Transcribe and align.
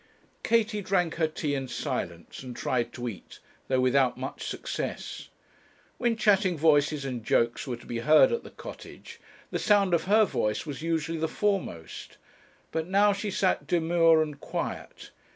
Katie 0.41 0.81
drank 0.81 1.13
her 1.17 1.27
tea 1.27 1.53
in 1.53 1.67
silence, 1.67 2.41
and 2.41 2.55
tried 2.55 2.91
to 2.93 3.07
eat, 3.07 3.37
though 3.67 3.79
without 3.79 4.17
much 4.17 4.47
success. 4.47 5.29
When 5.99 6.15
chatting 6.15 6.57
voices 6.57 7.05
and 7.05 7.23
jokes 7.23 7.67
were 7.67 7.77
to 7.77 7.85
be 7.85 7.99
heard 7.99 8.31
at 8.31 8.41
the 8.41 8.49
Cottage, 8.49 9.19
the 9.51 9.59
sound 9.59 9.93
of 9.93 10.05
her 10.05 10.25
voice 10.25 10.65
was 10.65 10.81
usually 10.81 11.19
the 11.19 11.27
foremost; 11.27 12.17
but 12.71 12.87
now 12.87 13.13
she 13.13 13.29
sat 13.29 13.67
demure 13.67 14.23
and 14.23 14.39
quiet. 14.39 15.11